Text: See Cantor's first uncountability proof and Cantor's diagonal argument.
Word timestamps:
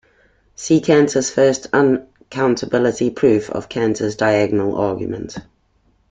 See 0.55 0.81
Cantor's 0.81 1.29
first 1.29 1.67
uncountability 1.73 3.11
proof 3.15 3.49
and 3.49 3.69
Cantor's 3.69 4.15
diagonal 4.15 4.73
argument. 4.75 5.37